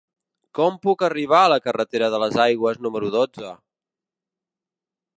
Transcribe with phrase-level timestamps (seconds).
[0.59, 3.55] Com puc arribar a la carretera de les Aigües número dotze?